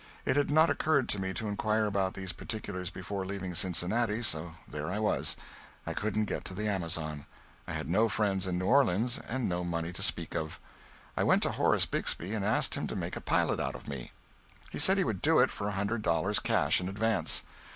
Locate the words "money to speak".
9.63-10.35